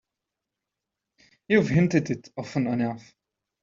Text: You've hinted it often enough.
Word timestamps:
You've 1.47 1.67
hinted 1.69 2.09
it 2.09 2.29
often 2.35 2.65
enough. 2.65 3.13